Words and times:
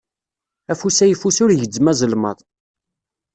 Afus 0.71 0.97
ayeffus 1.03 1.37
ur 1.43 1.49
igezzem 1.51 1.89
azelmaḍ. 1.91 2.39